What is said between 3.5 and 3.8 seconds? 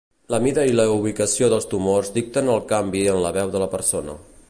de la